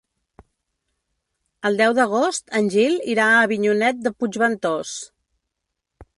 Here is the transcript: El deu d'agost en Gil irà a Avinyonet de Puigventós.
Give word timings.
El 1.69 1.77
deu 1.81 1.93
d'agost 1.99 2.57
en 2.61 2.71
Gil 2.77 2.99
irà 3.17 3.29
a 3.35 3.45
Avinyonet 3.49 4.01
de 4.09 4.15
Puigventós. 4.21 4.97